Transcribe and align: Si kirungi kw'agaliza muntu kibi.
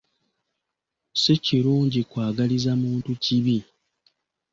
Si 1.21 1.33
kirungi 1.45 2.01
kw'agaliza 2.09 2.71
muntu 2.83 3.11
kibi. 3.23 3.57